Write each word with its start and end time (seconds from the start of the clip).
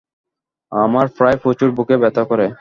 আমার 0.71 1.05
প্রায়ই 1.17 1.41
প্রচুর 1.43 1.69
বুকে 1.71 1.95
ব্যথা 1.97 2.23
করে। 2.23 2.45